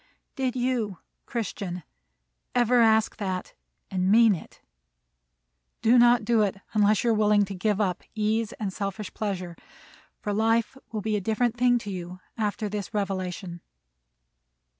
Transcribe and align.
Did 0.35 0.55
you, 0.55 0.97
Christian, 1.27 1.83
ever 2.55 2.81
ask 2.81 3.17
that 3.17 3.53
and 3.91 4.09
mean 4.11 4.33
it? 4.33 4.59
Do 5.83 5.99
not 5.99 6.25
do 6.25 6.41
it 6.41 6.57
unless 6.73 7.03
you 7.03 7.11
are 7.11 7.13
willing 7.13 7.45
to 7.45 7.53
give 7.53 7.79
up 7.79 8.01
ease 8.15 8.51
and 8.53 8.73
selfish 8.73 9.13
pleasure; 9.13 9.55
for 10.19 10.33
life 10.33 10.75
will 10.91 11.01
be 11.01 11.15
a 11.17 11.21
different 11.21 11.55
thing 11.55 11.77
to 11.77 11.91
you 11.91 12.19
after 12.35 12.67
this 12.67 12.95
revelation. 12.95 13.61